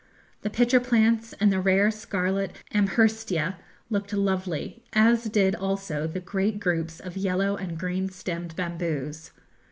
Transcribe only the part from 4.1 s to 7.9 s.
lovely, as did also the great groups of yellow and